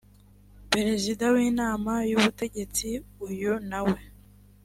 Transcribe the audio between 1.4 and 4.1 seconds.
inama y ubutegetsi uyu nawe